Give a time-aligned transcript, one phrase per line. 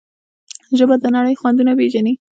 [0.77, 2.13] ژبه د نړۍ خوندونه پېژني.